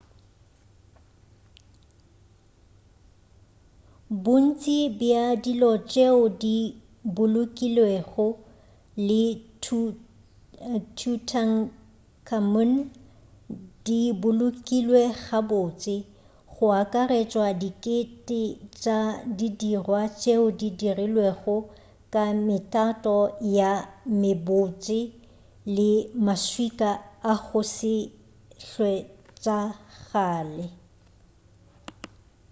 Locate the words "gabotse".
15.23-15.95